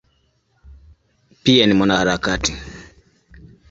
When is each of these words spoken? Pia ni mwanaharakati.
Pia 1.43 1.65
ni 1.67 1.73
mwanaharakati. 1.73 2.53